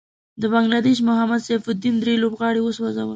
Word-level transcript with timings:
د 0.41 0.43
بنګله 0.53 0.79
دېش 0.87 0.99
محمد 1.07 1.41
سيف 1.47 1.63
الدين 1.71 1.95
دری 1.97 2.15
لوبغاړی 2.23 2.61
وسوځل. 2.63 3.07